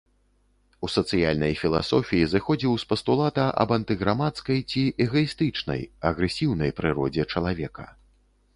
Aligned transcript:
У 0.85 0.87
сацыяльнай 0.93 1.53
філасофіі 1.63 2.29
зыходзіў 2.31 2.73
з 2.83 2.87
пастулата 2.95 3.45
аб 3.65 3.69
антыграмадскай, 3.77 4.59
ці 4.71 4.83
эгаістычнай, 5.07 5.81
агрэсіўнай 6.11 6.71
прыродзе 6.81 7.23
чалавека. 7.35 7.85